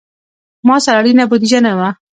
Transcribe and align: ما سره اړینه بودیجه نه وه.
ما 0.67 0.75
سره 0.83 0.97
اړینه 1.01 1.23
بودیجه 1.29 1.59
نه 1.65 1.71
وه. 1.77 1.89